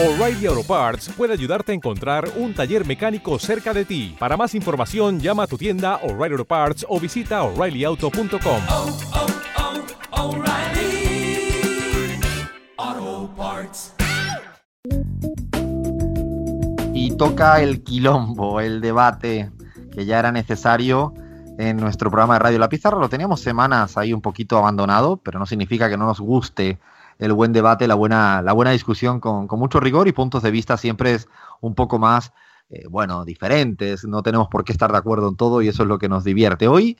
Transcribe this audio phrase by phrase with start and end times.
[0.00, 4.14] O'Reilly Auto Parts puede ayudarte a encontrar un taller mecánico cerca de ti.
[4.16, 8.62] Para más información, llama a tu tienda O'Reilly Auto Parts o visita oreillyauto.com.
[8.68, 8.96] oh,
[12.78, 13.94] oh, Parts.
[16.94, 19.50] Y toca el quilombo, el debate
[19.90, 21.12] que ya era necesario
[21.58, 23.00] en nuestro programa de Radio La Pizarra.
[23.00, 26.78] Lo teníamos semanas ahí un poquito abandonado, pero no significa que no nos guste
[27.18, 30.50] el buen debate, la buena, la buena discusión con, con mucho rigor y puntos de
[30.50, 31.28] vista siempre es
[31.60, 32.32] un poco más,
[32.70, 34.04] eh, bueno, diferentes.
[34.04, 36.24] No tenemos por qué estar de acuerdo en todo y eso es lo que nos
[36.24, 36.68] divierte.
[36.68, 36.96] Hoy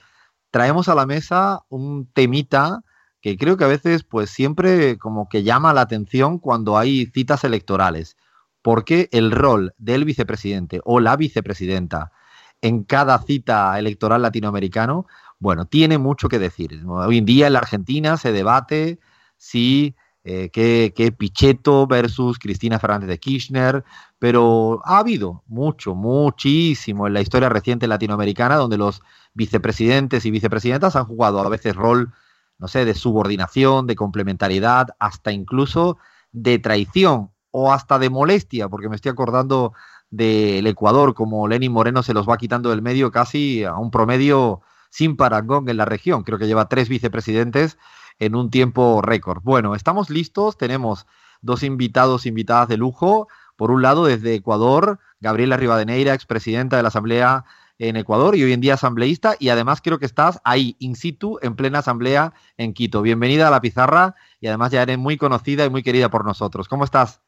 [0.50, 2.82] traemos a la mesa un temita
[3.20, 7.44] que creo que a veces pues siempre como que llama la atención cuando hay citas
[7.44, 8.16] electorales.
[8.62, 12.12] Porque el rol del vicepresidente o la vicepresidenta
[12.60, 15.06] en cada cita electoral latinoamericano,
[15.38, 16.82] bueno, tiene mucho que decir.
[16.86, 18.98] Hoy en día en la Argentina se debate
[19.36, 19.94] si
[20.30, 23.82] eh, que, que, Pichetto versus Cristina Fernández de Kirchner,
[24.18, 29.00] pero ha habido mucho, muchísimo en la historia reciente latinoamericana donde los
[29.32, 32.12] vicepresidentes y vicepresidentas han jugado a veces rol,
[32.58, 35.96] no sé, de subordinación, de complementariedad, hasta incluso
[36.30, 39.72] de traición o hasta de molestia, porque me estoy acordando
[40.10, 44.60] del Ecuador, como Lenin Moreno se los va quitando del medio casi a un promedio
[44.90, 46.22] sin parangón en la región.
[46.22, 47.78] Creo que lleva tres vicepresidentes
[48.18, 49.42] en un tiempo récord.
[49.42, 51.06] Bueno, estamos listos, tenemos
[51.40, 53.28] dos invitados, invitadas de lujo.
[53.56, 57.44] Por un lado, desde Ecuador, Gabriela Rivadeneira, expresidenta de la Asamblea
[57.78, 61.38] en Ecuador y hoy en día asambleísta, y además creo que estás ahí, in situ,
[61.42, 63.02] en plena asamblea en Quito.
[63.02, 66.68] Bienvenida a la pizarra y además ya eres muy conocida y muy querida por nosotros.
[66.68, 67.20] ¿Cómo estás?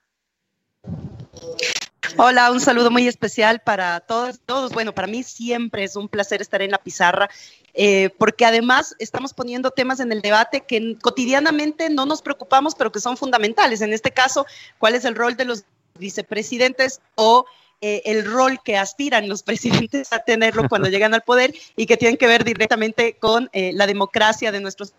[2.16, 4.72] Hola, un saludo muy especial para todos, todos.
[4.72, 7.30] Bueno, para mí siempre es un placer estar en la pizarra,
[7.74, 12.92] eh, porque además estamos poniendo temas en el debate que cotidianamente no nos preocupamos, pero
[12.92, 13.80] que son fundamentales.
[13.80, 14.46] En este caso,
[14.78, 15.64] ¿cuál es el rol de los
[15.98, 17.44] vicepresidentes o
[17.82, 21.96] eh, el rol que aspiran los presidentes a tenerlo cuando llegan al poder y que
[21.96, 24.94] tienen que ver directamente con eh, la democracia de nuestros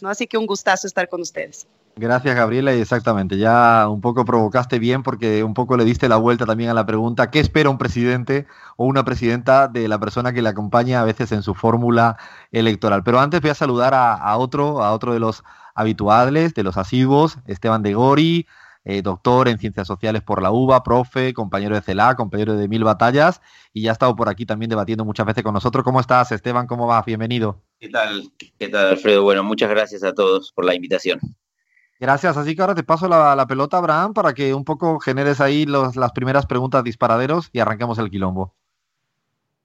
[0.00, 0.08] ¿no?
[0.08, 1.66] Así que un gustazo estar con ustedes.
[1.96, 6.16] Gracias, Gabriela, y exactamente, ya un poco provocaste bien porque un poco le diste la
[6.16, 8.46] vuelta también a la pregunta, ¿qué espera un presidente
[8.76, 12.16] o una presidenta de la persona que le acompaña a veces en su fórmula
[12.52, 13.02] electoral?
[13.02, 15.42] Pero antes voy a saludar a, otro, a otro de los
[15.74, 18.46] habituales, de los asiduos, Esteban de Gori,
[18.84, 22.84] eh, doctor en Ciencias Sociales por la UBA, profe, compañero de CELA, compañero de Mil
[22.84, 23.40] Batallas,
[23.72, 25.84] y ya ha estado por aquí también debatiendo muchas veces con nosotros.
[25.84, 26.66] ¿Cómo estás, Esteban?
[26.66, 27.04] ¿Cómo vas?
[27.04, 27.62] Bienvenido.
[27.78, 28.30] ¿Qué tal?
[28.58, 29.22] ¿Qué tal, Alfredo?
[29.22, 31.20] Bueno, muchas gracias a todos por la invitación.
[32.00, 35.40] Gracias, así que ahora te paso la, la pelota, Abraham, para que un poco generes
[35.40, 38.54] ahí los, las primeras preguntas disparaderos y arranquemos el quilombo.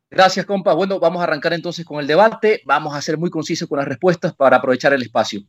[0.09, 0.73] Gracias, compa.
[0.73, 2.61] Bueno, vamos a arrancar entonces con el debate.
[2.65, 5.41] Vamos a ser muy concisos con las respuestas para aprovechar el espacio.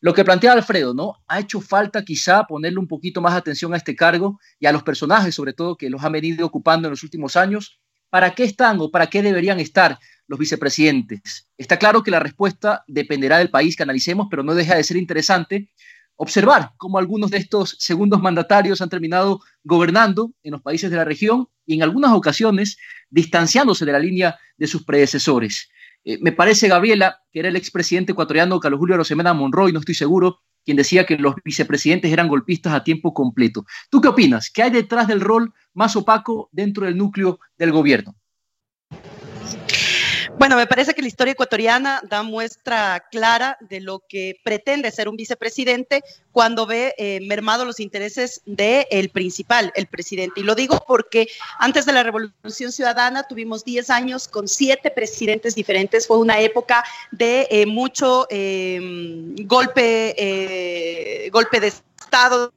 [0.00, 1.16] Lo que plantea Alfredo, ¿no?
[1.26, 4.84] Ha hecho falta quizá ponerle un poquito más atención a este cargo y a los
[4.84, 7.80] personajes, sobre todo, que los han venido ocupando en los últimos años.
[8.08, 9.98] ¿Para qué están o para qué deberían estar
[10.28, 11.48] los vicepresidentes?
[11.58, 14.96] Está claro que la respuesta dependerá del país que analicemos, pero no deja de ser
[14.96, 15.68] interesante
[16.14, 21.04] observar cómo algunos de estos segundos mandatarios han terminado gobernando en los países de la
[21.04, 22.76] región y en algunas ocasiones
[23.10, 25.70] distanciándose de la línea de sus predecesores.
[26.04, 29.94] Eh, me parece, Gabriela, que era el expresidente ecuatoriano Carlos Julio Rosemena Monroy, no estoy
[29.94, 33.64] seguro, quien decía que los vicepresidentes eran golpistas a tiempo completo.
[33.90, 34.50] ¿Tú qué opinas?
[34.50, 38.16] ¿Qué hay detrás del rol más opaco dentro del núcleo del gobierno?
[40.38, 45.08] Bueno, me parece que la historia ecuatoriana da muestra clara de lo que pretende ser
[45.08, 50.40] un vicepresidente cuando ve eh, mermados los intereses del de principal, el presidente.
[50.40, 51.26] Y lo digo porque
[51.58, 56.06] antes de la Revolución Ciudadana tuvimos 10 años con siete presidentes diferentes.
[56.06, 58.78] Fue una época de eh, mucho eh,
[59.44, 60.14] golpe,
[61.32, 62.52] golpe de Estado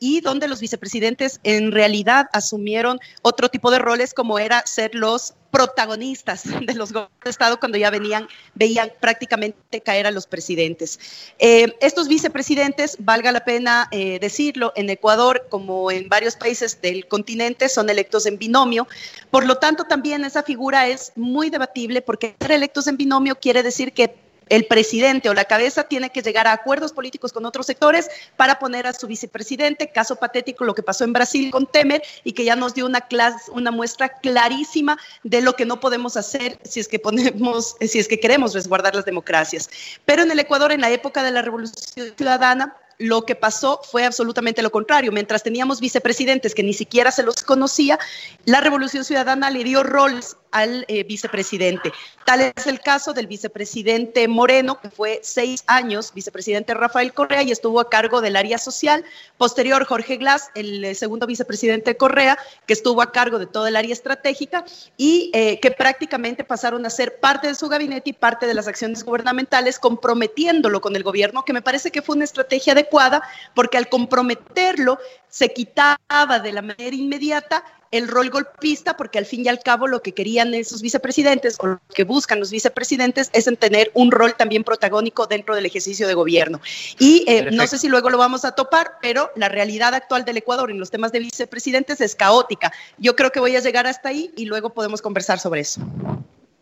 [0.00, 5.34] y donde los vicepresidentes en realidad asumieron otro tipo de roles como era ser los
[5.52, 10.98] protagonistas de los gobiernos de Estado cuando ya venían, veían prácticamente caer a los presidentes.
[11.38, 17.06] Eh, estos vicepresidentes, valga la pena eh, decirlo, en Ecuador como en varios países del
[17.06, 18.88] continente son electos en binomio,
[19.30, 23.62] por lo tanto también esa figura es muy debatible porque ser electos en binomio quiere
[23.62, 24.16] decir que
[24.48, 28.58] el presidente o la cabeza tiene que llegar a acuerdos políticos con otros sectores para
[28.58, 32.44] poner a su vicepresidente, caso patético lo que pasó en Brasil con Temer y que
[32.44, 36.80] ya nos dio una, clase, una muestra clarísima de lo que no podemos hacer si
[36.80, 39.70] es que ponemos, si es que queremos resguardar las democracias.
[40.04, 44.04] Pero en el Ecuador, en la época de la Revolución Ciudadana, lo que pasó fue
[44.04, 45.12] absolutamente lo contrario.
[45.12, 47.98] Mientras teníamos vicepresidentes que ni siquiera se los conocía,
[48.44, 51.92] la Revolución Ciudadana le dio roles al eh, vicepresidente.
[52.24, 57.50] Tal es el caso del vicepresidente Moreno, que fue seis años vicepresidente Rafael Correa y
[57.50, 59.04] estuvo a cargo del área social.
[59.38, 63.76] Posterior, Jorge Glass, el eh, segundo vicepresidente Correa, que estuvo a cargo de todo el
[63.76, 64.64] área estratégica
[64.96, 68.68] y eh, que prácticamente pasaron a ser parte de su gabinete y parte de las
[68.68, 73.22] acciones gubernamentales, comprometiéndolo con el gobierno, que me parece que fue una estrategia adecuada,
[73.54, 74.98] porque al comprometerlo
[75.28, 75.98] se quitaba
[76.42, 80.12] de la manera inmediata el rol golpista, porque al fin y al cabo lo que
[80.12, 84.64] querían esos vicepresidentes o lo que buscan los vicepresidentes es en tener un rol también
[84.64, 86.60] protagónico dentro del ejercicio de gobierno.
[86.98, 90.38] Y eh, no sé si luego lo vamos a topar, pero la realidad actual del
[90.38, 92.72] Ecuador en los temas de vicepresidentes es caótica.
[92.96, 95.82] Yo creo que voy a llegar hasta ahí y luego podemos conversar sobre eso.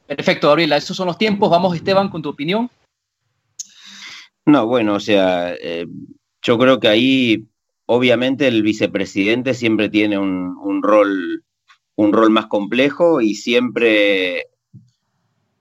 [0.08, 1.48] Perfecto, Gabriela, esos son los tiempos.
[1.48, 2.68] Vamos, Esteban, con tu opinión.
[4.50, 5.86] No, bueno, o sea, eh,
[6.42, 7.46] yo creo que ahí
[7.86, 11.44] obviamente el vicepresidente siempre tiene un, rol,
[11.94, 14.48] un rol más complejo y siempre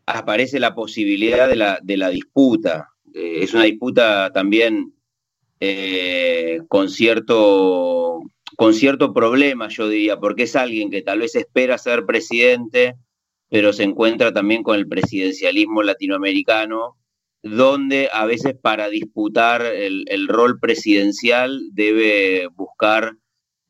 [0.08, 2.90] aparece la posibilidad de la, disputa.
[3.14, 4.96] Eh, es una disputa también
[5.60, 8.24] eh, con, cierto,
[8.58, 12.96] con cierto problema, yo diría, porque es alguien que tal vez espera ser presidente,
[13.50, 16.99] pero se encuentra también con el presidencialismo latinoamericano
[17.44, 23.16] donde a veces para disputar el, rol presidencial debe buscar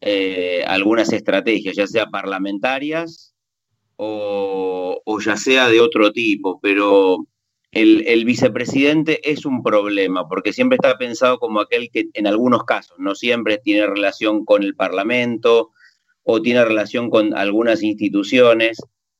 [0.01, 3.35] eh, algunas estrategias, ya sea parlamentarias
[3.95, 7.27] o, ya sea de otro tipo, pero
[7.71, 12.97] el, vicepresidente es un problema porque siempre está pensado como aquel que en algunos casos
[12.97, 15.71] no siempre tiene relación con el Parlamento
[16.23, 18.79] o tiene relación con algunas instituciones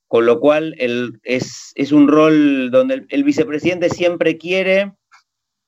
[0.10, 0.76] con lo cual
[1.24, 4.92] es, un rol donde el, vicepresidente siempre quiere,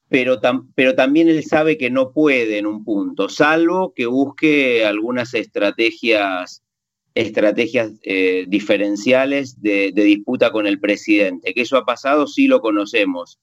[0.09, 6.63] pero, también él sabe que no puede en un punto, salvo que busque algunas estrategias,
[7.13, 11.53] estrategias eh, diferenciales de, disputa con el presidente.
[11.53, 13.39] Que eso ha pasado, sí lo conocemos.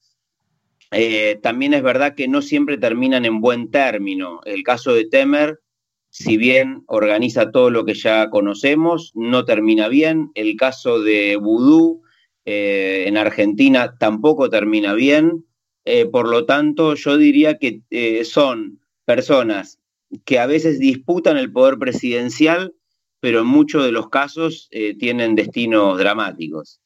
[0.91, 4.41] Eh, también es verdad que no siempre terminan en buen término.
[4.43, 5.59] El caso de Temer
[6.09, 10.31] si bien organiza todo lo que ya conocemos, no termina bien.
[10.33, 12.01] El caso de Vudú
[12.45, 15.45] eh, en Argentina tampoco termina bien.
[15.85, 19.79] Eh, por lo tanto, yo diría que eh, son personas
[20.25, 22.73] que a veces disputan el poder presidencial,
[23.19, 26.81] pero en muchos de los casos tienen destinos dramáticos.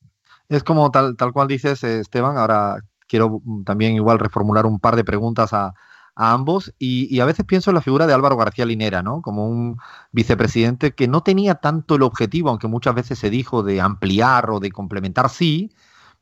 [0.50, 2.38] Es como tal, tal cual dices, Esteban.
[2.38, 5.74] Ahora quiero también igual reformular un par de preguntas a,
[6.16, 9.22] a ambos y, a veces pienso en la figura de Álvaro García Linera, ¿no?
[9.22, 9.78] Como un
[10.12, 14.60] vicepresidente que no tenía tanto el objetivo, aunque muchas veces se dijo de ampliar o
[14.60, 15.72] de complementar, sí,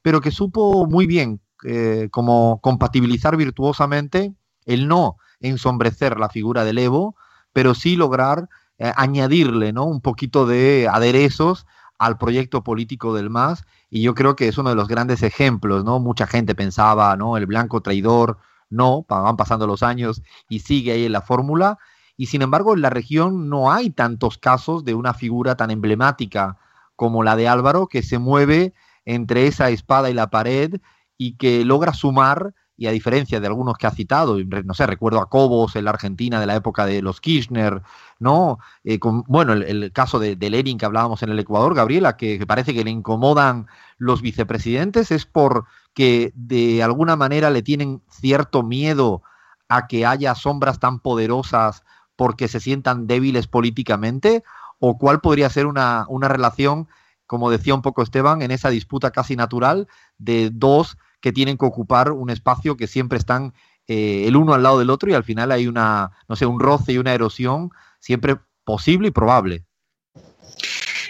[0.01, 4.33] pero que supo muy bien eh, como compatibilizar virtuosamente
[4.65, 7.15] el no ensombrecer la figura del Evo,
[7.53, 8.47] pero sí lograr
[8.77, 9.85] eh, añadirle, ¿no?
[9.85, 11.65] Un poquito de aderezos
[11.99, 15.83] al proyecto político del MAS y yo creo que es uno de los grandes ejemplos,
[15.83, 15.99] ¿no?
[15.99, 17.37] Mucha gente pensaba, ¿no?
[17.37, 18.39] El blanco traidor,
[18.71, 21.77] no, van pasando los años y sigue ahí en la fórmula.
[22.17, 26.57] Y sin embargo, en la región no hay tantos casos de una figura tan emblemática
[26.95, 28.73] como la de Álvaro, que se mueve
[29.05, 30.79] entre esa espada y la pared
[31.17, 35.19] y que logra sumar, y a diferencia de algunos que ha citado, no sé, recuerdo
[35.19, 37.83] a Cobos en la Argentina de la época de los Kirchner,
[38.17, 38.57] ¿no?
[38.83, 38.97] Eh,
[39.27, 42.83] bueno, el, caso de, de, Lenin que hablábamos en el Ecuador, Gabriela, que parece que
[42.83, 43.67] le incomodan
[43.99, 49.23] los vicepresidentes, es por que de alguna manera le tienen cierto miedo
[49.67, 51.83] a que haya sombras tan poderosas
[52.15, 54.43] porque se sientan débiles políticamente?
[54.79, 56.87] ¿O cuál podría ser una, relación,
[57.27, 59.87] como decía un poco Esteban, en esa disputa casi natural
[60.17, 63.53] de dos que tienen que ocupar un espacio que siempre están
[63.87, 66.59] eh, el uno al lado del otro y al final hay una, no sé, un
[66.59, 69.65] roce y una erosión siempre posible y probable?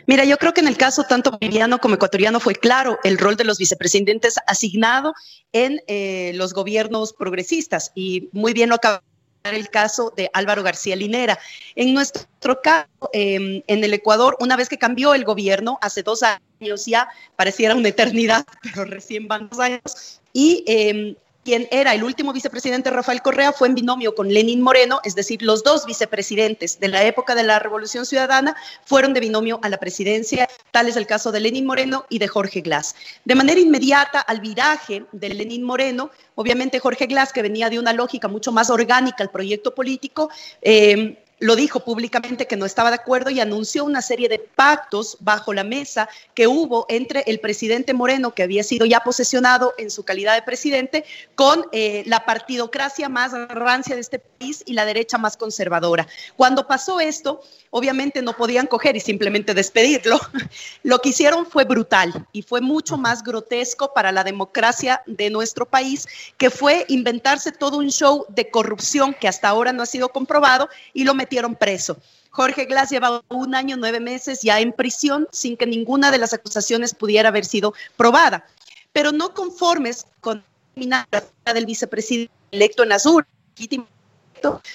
[0.07, 3.35] Mira, yo creo que en el caso tanto boliviano como ecuatoriano fue claro el rol
[3.35, 5.13] de los vicepresidentes asignado
[5.53, 9.03] en eh, los gobiernos progresistas y muy bien lo acaba
[9.43, 11.39] el caso de Álvaro García Linera.
[11.75, 16.21] En nuestro caso, em, en el Ecuador, una vez que cambió el gobierno, hace dos
[16.23, 22.03] años ya, pareciera una eternidad, pero recién van dos años, y em, quien era el
[22.03, 26.79] último vicepresidente Rafael Correa fue en binomio con Lenin Moreno, es decir, los dos vicepresidentes
[26.79, 28.55] de la época de la Revolución Ciudadana
[28.85, 32.27] fueron de binomio a la presidencia, tal es el caso de Lenin Moreno y de
[32.27, 32.95] Jorge Glass.
[33.25, 37.93] De manera inmediata al viraje de Lenin Moreno, obviamente Jorge Glass, que venía de una
[37.93, 40.29] lógica mucho más orgánica al proyecto político,
[40.61, 45.17] eh, lo dijo públicamente que no estaba de acuerdo y anunció una serie de pactos
[45.19, 49.89] bajo la mesa que hubo entre el presidente Moreno, que había sido ya posesionado en
[49.89, 54.85] su calidad de presidente, con eh, la partidocracia más rancia de este país y la
[54.85, 56.07] derecha más conservadora.
[56.37, 57.41] Cuando pasó esto,
[57.71, 60.19] obviamente no podían coger y simplemente despedirlo.
[60.83, 65.65] Lo que hicieron fue brutal y fue mucho más grotesco para la democracia de nuestro
[65.65, 70.09] país, que fue inventarse todo un show de corrupción que hasta ahora no ha sido
[70.09, 71.97] comprobado y lo metieron preso.
[72.29, 76.33] Jorge Glass lleva un año, nueve meses ya en prisión sin que ninguna de las
[76.33, 78.45] acusaciones pudiera haber sido probada.
[78.93, 80.43] Pero no conformes con
[80.75, 81.07] la
[81.53, 83.25] del vicepresidente electo en Azul,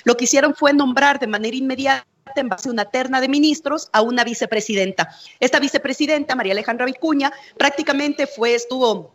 [0.05, 3.89] lo que hicieron fue nombrar de manera inmediata en base a una terna de ministros
[3.93, 5.09] a una vicepresidenta.
[5.41, 9.15] Esta vicepresidenta, María Alejandra Vicuña, prácticamente fue, estuvo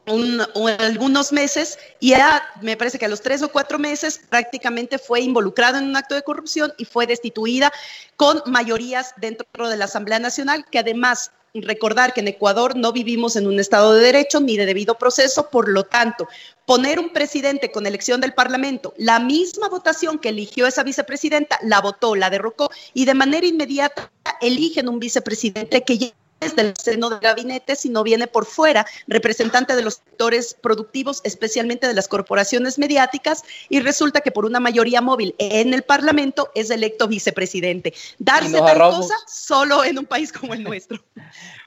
[0.80, 5.22] algunos meses y ya me parece que a los tres o cuatro meses prácticamente fue
[5.22, 7.72] involucrada en un acto de corrupción y fue destituida
[8.15, 13.36] con mayorías dentro de la Asamblea Nacional, que además recordar que en Ecuador no vivimos
[13.36, 16.27] en un Estado de Derecho ni de debido proceso, por lo tanto,
[16.65, 21.81] poner un presidente con elección del Parlamento, la misma votación que eligió esa vicepresidenta, la
[21.81, 26.08] votó, la derrocó y de manera inmediata eligen un vicepresidente que ya
[26.41, 31.93] del seno del gabinete, sino viene por fuera, representante de los sectores productivos, especialmente de
[31.93, 37.07] las corporaciones mediáticas, y resulta que por una mayoría móvil en el Parlamento es electo
[37.07, 37.93] vicepresidente.
[38.17, 41.00] Darse tal cosa solo en un país como el nuestro.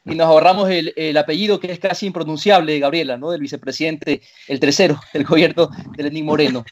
[0.07, 3.31] Y nos ahorramos el, apellido que es casi impronunciable, Gabriela, ¿no?
[3.31, 6.63] Del vicepresidente, el tercero del gobierno de Lenín Moreno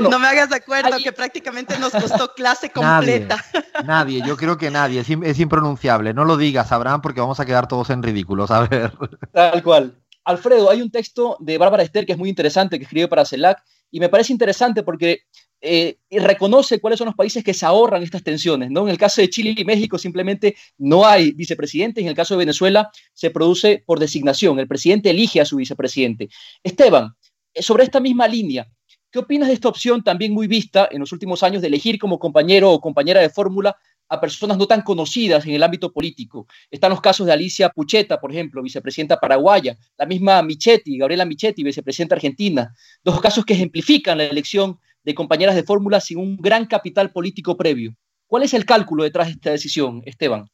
[0.00, 3.44] no me hagas de acuerdo que prácticamente nos costó clase completa.
[3.84, 6.14] Nadie, yo creo que nadie, es, impronunciable.
[6.14, 8.50] No lo digas, Abraham, porque vamos a quedar todos en ridículos.
[8.50, 8.92] A ver.
[9.32, 9.98] Tal cual.
[10.24, 13.62] Alfredo, hay un texto de Bárbara Esther que es muy interesante, que escribe para CELAC,
[13.90, 15.20] y me parece interesante porque
[15.60, 18.70] eh, reconoce cuáles son los países que se ahorran estas tensiones.
[18.70, 18.82] ¿no?
[18.82, 22.38] En el caso de Chile y México simplemente no hay vicepresidente, en el caso de
[22.38, 26.28] Venezuela se produce por designación, el presidente elige a su vicepresidente.
[26.62, 27.14] Esteban,
[27.54, 28.68] eh, sobre esta misma línea,
[29.14, 32.18] ¿Qué opinas de esta opción también muy vista en los últimos años de elegir como
[32.18, 33.76] compañero o compañera de fórmula
[34.08, 36.48] a personas no tan conocidas en el ámbito político?
[36.68, 41.62] Están los casos de Alicia Pucheta, por ejemplo, vicepresidenta paraguaya, la misma Michetti, Gabriela Michetti,
[41.62, 46.66] vicepresidenta argentina, dos casos que ejemplifican la elección de compañeras de fórmula sin un gran
[46.66, 47.94] capital político previo.
[48.26, 50.50] ¿Cuál es el cálculo detrás de esta decisión, Esteban?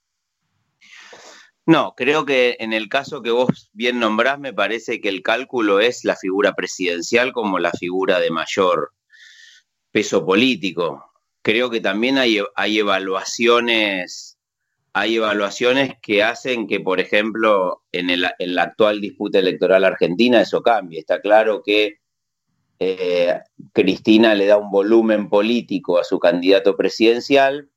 [1.66, 5.80] No, creo que en el caso que vos bien nombrás, me parece que el cálculo
[5.80, 8.92] es la figura presidencial como la figura de mayor
[9.90, 11.04] peso político.
[11.42, 14.38] Creo que también hay, hay evaluaciones,
[14.92, 20.40] hay evaluaciones que hacen que, por ejemplo, en, el, en la actual disputa electoral argentina
[20.40, 20.98] eso cambie.
[20.98, 21.98] Está claro que
[22.78, 23.38] eh,
[23.72, 27.70] Cristina le da un volumen político a su candidato presidencial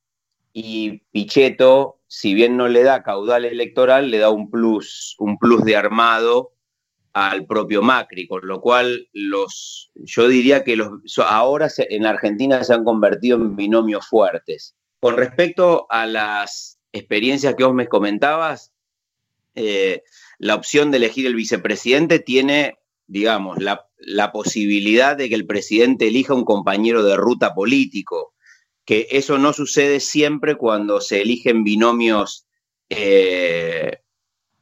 [0.54, 5.63] y Pichetto si bien no le da caudal electoral, le da un plus, un plus
[5.63, 6.51] de armado
[7.12, 12.75] al propio Macri, con lo cual los, yo diría que los, ahora en Argentina se
[12.75, 14.75] han convertido en binomios fuertes.
[15.00, 18.72] Con respecto a las experiencias que vos me comentabas,
[19.55, 20.03] eh,
[20.38, 22.77] la opción de elegir el vicepresidente tiene,
[23.08, 28.33] digamos, la, la posibilidad de que el presidente elija un compañero de ruta político,
[28.86, 32.46] que eso no sucede siempre cuando se eligen binomios
[32.90, 34.00] eh,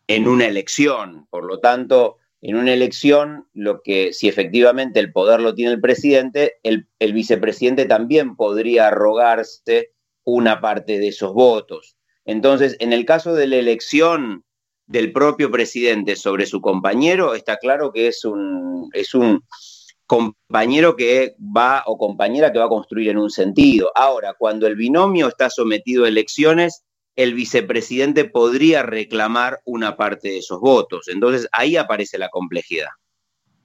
[0.08, 1.28] en una elección.
[1.30, 5.82] Por lo tanto, en una elección, lo que si efectivamente el poder lo tiene el
[5.82, 9.92] presidente, el, vicepresidente también podría arrogarse
[10.24, 11.98] una parte de esos votos.
[12.26, 14.44] Entonces, en el caso de la elección
[14.88, 19.44] del propio presidente sobre su compañero, está claro que es un, es un
[20.12, 23.94] compañero que va o compañera que va a construir en un sentido.
[23.96, 26.84] Ahora, cuando el binomio está sometido a elecciones,
[27.16, 31.08] el vicepresidente podría reclamar una parte de esos votos.
[31.08, 32.90] Entonces ahí aparece la complejidad.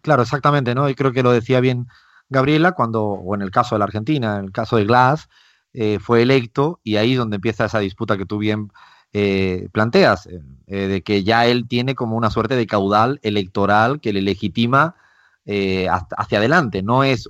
[0.03, 0.88] Claro, exactamente, ¿no?
[0.88, 1.88] Y creo que lo decía bien
[2.29, 5.29] Gabriela cuando, o en el caso de la Argentina, en el caso de Glass,
[5.73, 8.71] eh, fue electo y ahí es donde empieza esa disputa que tú bien
[9.12, 10.29] eh, planteas,
[10.69, 14.95] eh, de que ya él tiene como una suerte de caudal electoral que le legitima
[15.47, 17.29] eh, hacia adelante, no es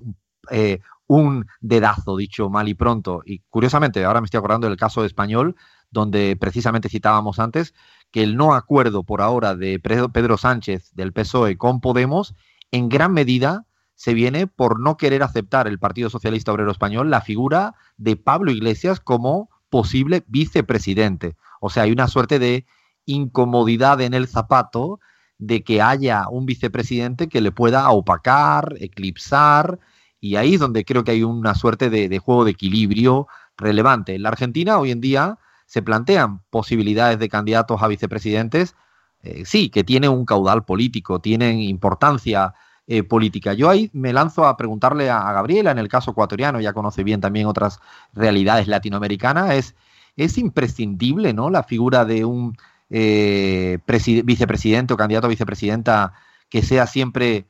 [0.51, 3.23] eh, un dedazo, dicho mal y pronto.
[3.25, 5.55] Y curiosamente, ahora me estoy acordando del caso español,
[5.91, 7.75] donde precisamente citábamos antes
[8.11, 12.35] que el no acuerdo por ahora de Pedro Sánchez del PSOE con Podemos,
[12.71, 17.21] en gran medida se viene por no querer aceptar el Partido Socialista Obrero Español la
[17.21, 21.37] figura de Pablo Iglesias como posible vicepresidente.
[21.61, 22.67] O sea, hay una suerte de
[23.07, 25.01] incomodidad en el zapato
[25.39, 29.79] de que haya un vicepresidente que le pueda opacar, eclipsar,
[30.21, 34.15] y ahí es donde creo que hay una suerte de, juego de equilibrio relevante.
[34.15, 38.75] En la Argentina hoy en día se plantean posibilidades de candidatos a vicepresidentes,
[39.23, 42.55] eh, sí, que tienen un caudal político, tienen importancia
[42.87, 43.53] eh, política.
[43.53, 47.21] Yo ahí me lanzo a preguntarle a, Gabriela, en el caso ecuatoriano, ya conoce bien
[47.21, 47.81] también otras
[48.13, 49.75] realidades latinoamericanas, es,
[50.17, 51.51] es imprescindible ¿no?
[51.51, 52.57] la figura de un
[52.91, 53.79] eh,
[54.25, 56.15] vicepresidente o candidato a vicepresidenta
[56.49, 57.49] que sea siempre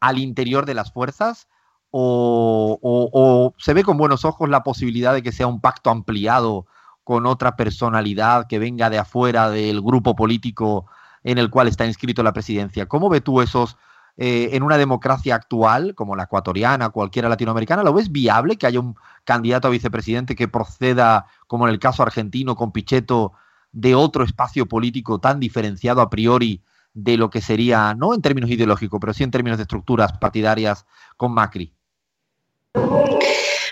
[0.00, 1.48] al interior de las fuerzas
[1.90, 6.66] o, se ve con buenos ojos la posibilidad de que sea un pacto ampliado
[7.02, 10.86] con otra personalidad que venga de afuera del grupo político
[11.24, 12.86] en el cual está inscrito la presidencia.
[12.86, 13.78] ¿Cómo ves tú esos
[14.18, 17.82] eh, en una democracia actual como la ecuatoriana, cualquiera latinoamericana?
[17.82, 22.02] ¿Lo ves viable que haya un candidato a vicepresidente que proceda, como en el caso
[22.02, 23.32] argentino con Pichetto,
[23.72, 26.62] de otro espacio político tan diferenciado a priori
[26.94, 30.84] de lo que sería, no en términos ideológicos, pero sí en términos de estructuras partidarias
[31.16, 31.72] con Macri?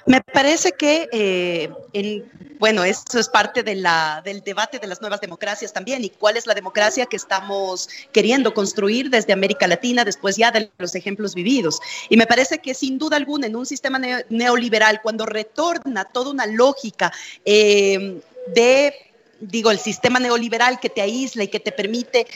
[0.07, 2.23] Me parece que, eh,
[2.61, 6.37] bueno, eso es parte de la, del debate de las nuevas democracias también y cuál
[6.37, 11.35] es la democracia que estamos queriendo construir desde América Latina después ya de los ejemplos
[11.35, 11.81] vividos.
[12.09, 13.99] Y me parece que sin duda alguna en un sistema
[14.29, 17.13] neoliberal, cuando retorna toda una lógica
[17.45, 18.21] eh,
[18.55, 18.95] de
[19.41, 22.27] digo, el sistema neoliberal que te aísla y que te permite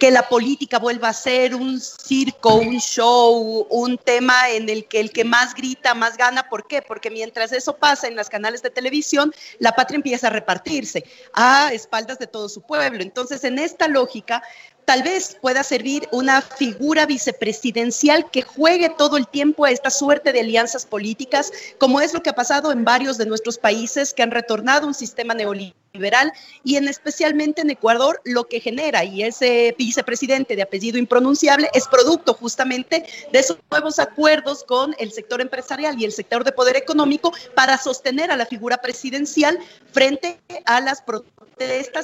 [0.00, 4.98] que la política vuelva a ser un circo, un show, un tema en el que
[4.98, 6.48] el que más grita, más gana.
[6.48, 6.80] ¿Por qué?
[6.80, 11.04] Porque mientras eso pasa en los canales de televisión, la patria empieza a repartirse
[11.34, 13.02] a espaldas de todo su pueblo.
[13.02, 14.42] Entonces, en esta lógica,
[14.86, 20.32] tal vez pueda servir una figura vicepresidencial que juegue todo el tiempo a esta suerte
[20.32, 24.22] de alianzas políticas, como es lo que ha pasado en varios de nuestros países que
[24.22, 26.32] han retornado un sistema neoliberal liberal
[26.62, 31.88] y en especialmente en Ecuador lo que genera y ese vicepresidente de apellido impronunciable es
[31.88, 36.76] producto justamente de esos nuevos acuerdos con el sector empresarial y el sector de poder
[36.76, 39.58] económico para sostener a la figura presidencial
[39.92, 41.49] frente a las protestas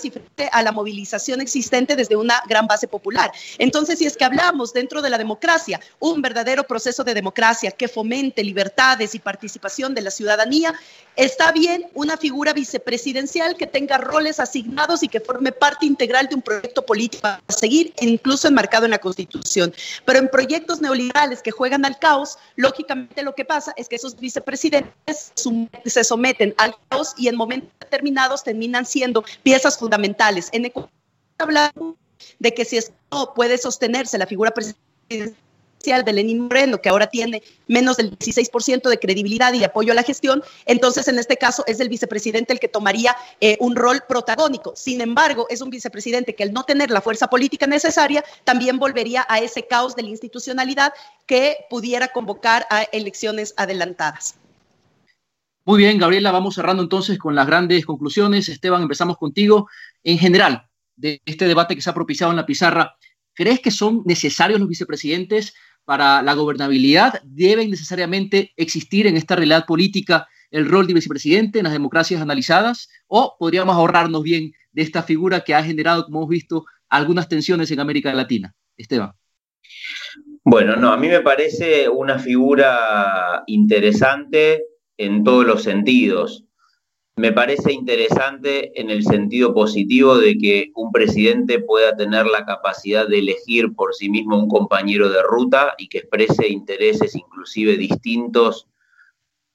[0.05, 3.33] y frente a la movilización existente desde una gran base popular.
[3.59, 7.89] Entonces, si es que hablamos dentro de la democracia, un verdadero proceso de democracia que
[7.89, 10.75] fomente libertades y participación de la ciudadanía,
[11.17, 16.35] está bien una figura vicepresidencial que tenga roles asignados y que forme parte integral de
[16.35, 19.73] un proyecto político a seguir, incluso enmarcado en la Constitución.
[20.05, 24.17] Pero en proyectos neoliberales que juegan al caos, lógicamente lo que pasa es que esos
[24.17, 25.33] vicepresidentes
[25.87, 30.49] se someten al caos y en momentos determinados terminan siendo piezas fundamentales.
[30.50, 30.91] En Ecuador
[31.38, 31.94] hablamos
[32.40, 37.44] de que si esto puede sostenerse la figura presidencial de Lenín Moreno, que ahora tiene
[37.68, 41.79] menos del 16% de credibilidad y apoyo a la gestión, entonces en este caso es
[41.79, 44.75] el vicepresidente el que tomaría eh, un rol protagónico.
[44.75, 49.25] Sin embargo, es un vicepresidente que al no tener la fuerza política necesaria, también volvería
[49.29, 50.92] a ese caos de la institucionalidad
[51.25, 54.35] que pudiera convocar a elecciones adelantadas.
[55.66, 58.48] Muy bien, Gabriela, vamos cerrando entonces con las grandes conclusiones.
[58.48, 59.68] Esteban, empezamos contigo.
[60.05, 62.96] En general, de este debate que se ha propiciado en la pizarra,
[63.35, 69.66] ¿crees que son necesarios los vicepresidentes para la gobernabilidad, deben necesariamente existir en esta realidad
[69.66, 75.02] política el rol de vicepresidente en las democracias analizadas o podríamos ahorrarnos bien de esta
[75.02, 78.55] figura que ha generado, como hemos visto, algunas tensiones en América Latina?
[78.76, 79.12] Esteban.
[80.44, 84.62] Bueno, no, a mí me parece una figura interesante
[84.98, 86.46] en todos los sentidos
[87.18, 93.09] me parece interesante en el sentido positivo de que un presidente pueda tener la capacidad
[93.09, 98.68] de elegir por sí mismo un compañero de ruta y que exprese intereses inclusive distintos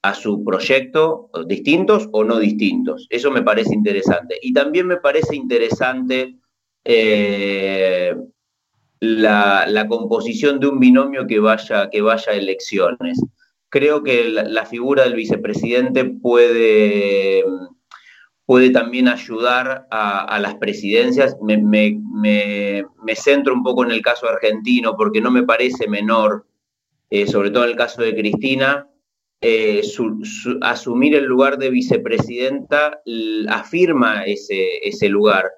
[0.02, 3.06] a su proyecto, distintos o no distintos.
[3.12, 4.40] Eso me parece interesante.
[4.42, 6.38] Y también me parece interesante
[6.84, 8.16] eh,
[9.00, 13.22] la, composición de un binomio que vaya, que vaya a elecciones
[13.72, 17.44] creo que la, figura del vicepresidente puede,
[18.46, 21.38] puede también ayudar a, las presidencias.
[21.42, 26.46] Me, centro un poco en el caso argentino porque no me parece menor,
[27.10, 28.88] eh, sobre todo en el caso de Cristina,
[29.40, 29.82] eh,
[30.62, 33.02] asumir el lugar de vicepresidenta
[33.48, 35.50] afirma ese, ese lugar,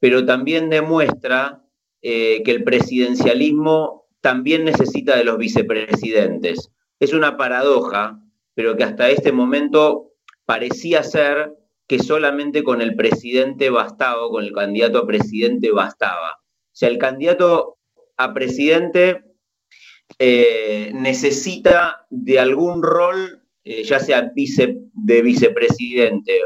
[0.00, 1.62] pero también demuestra
[2.02, 8.20] eh, que el presidencialismo también necesita de los vicepresidentes es una paradoja,
[8.54, 10.12] pero que hasta este momento
[10.44, 11.52] parecía ser
[11.88, 16.38] que solamente con el presidente bastaba, con el candidato a presidente bastaba.
[16.40, 17.78] O sea, el candidato
[18.16, 19.24] a presidente
[20.20, 26.40] eh, necesita de algún rol, eh, ya sea de vicepresidente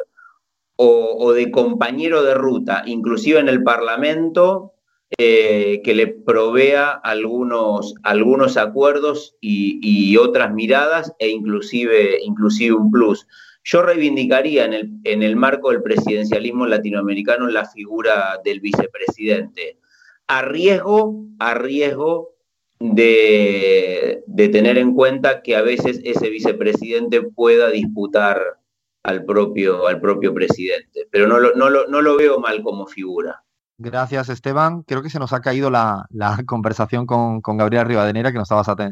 [0.77, 4.73] o, o, de compañero de ruta, inclusive en el Parlamento,
[5.19, 13.25] eh, que le provea algunos, algunos acuerdos y, otras miradas e inclusive, inclusive un plus.
[13.63, 19.79] yo reivindicaría en el, en el marco del presidencialismo latinoamericano la figura del vicepresidente,
[20.27, 22.35] a riesgo, a riesgo
[22.81, 28.59] de, tener en cuenta que a veces ese vicepresidente pueda disputar
[29.05, 33.46] al propio, al propio presidente, pero no no, no lo veo mal como figura.
[33.79, 34.83] Gracias, Esteban.
[34.85, 36.09] Creo que se nos ha caído la,
[36.47, 38.51] conversación con, con, Gabriela Rivadeneira, que nos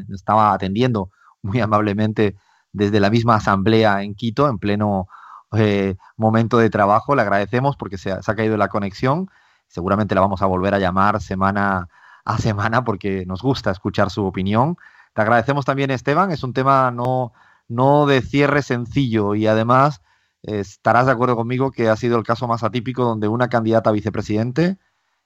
[0.09, 1.09] estaba atendiendo
[1.41, 2.35] muy amablemente
[2.71, 5.07] desde la misma asamblea en Quito, en pleno
[5.53, 7.15] eh, momento de trabajo.
[7.15, 9.29] Le agradecemos porque se ha, caído la conexión.
[9.67, 11.87] Seguramente la vamos a volver a llamar semana
[12.25, 14.77] a semana porque nos gusta escuchar su opinión.
[15.13, 16.31] Te agradecemos también, Esteban.
[16.31, 17.33] Es un tema no,
[17.67, 20.01] no de cierre sencillo y además
[20.45, 23.93] estarás de acuerdo conmigo que ha sido el caso más atípico donde una candidata a
[23.93, 24.77] vicepresidente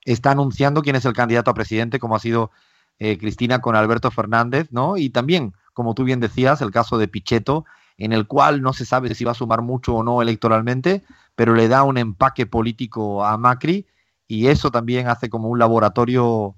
[0.05, 2.51] está anunciando quién es el candidato a presidente, como ha sido
[2.99, 4.97] eh, Cristina con Alberto Fernández, ¿no?
[4.97, 7.65] Y también, como tú bien decías, el caso de Pichetto,
[7.97, 11.03] en el cual no se sabe si va a sumar mucho o no electoralmente,
[11.35, 13.87] pero le da un empaque político a Macri
[14.27, 16.55] y eso también hace como un laboratorio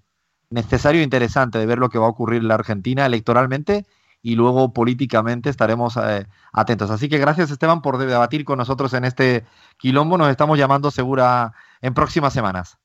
[0.50, 3.86] necesario e interesante de ver lo que va a ocurrir en la Argentina electoralmente
[4.22, 6.90] y luego políticamente estaremos eh, atentos.
[6.92, 9.46] Así que gracias Esteban por debatir con nosotros en este
[9.78, 10.18] quilombo.
[10.18, 12.78] Nos estamos llamando segura en próximas semanas.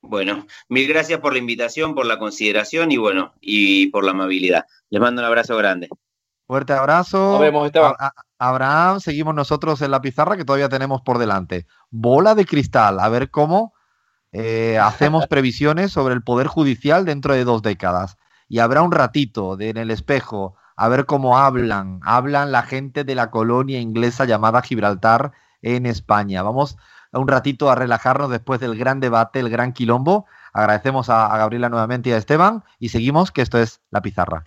[0.00, 4.64] Bueno, mil gracias por la invitación, por la consideración y bueno, y por la amabilidad.
[4.90, 5.88] Les mando un abrazo grande.
[6.46, 7.32] Fuerte abrazo.
[7.32, 7.94] Nos vemos, Esteban.
[8.38, 11.66] Abraham, seguimos nosotros en la pizarra que todavía tenemos por delante.
[11.90, 13.74] Bola de cristal, a ver cómo
[14.32, 18.16] eh, hacemos previsiones sobre el Poder Judicial dentro de dos décadas.
[18.48, 23.02] Y habrá un ratito de, en el espejo a ver cómo hablan, hablan la gente
[23.02, 26.42] de la colonia inglesa llamada Gibraltar en España.
[26.42, 26.78] Vamos
[27.12, 30.26] un ratito a relajarnos después del gran debate, el gran quilombo.
[30.52, 34.44] Agradecemos a, a Gabriela nuevamente y a Esteban y seguimos que esto es La Pizarra.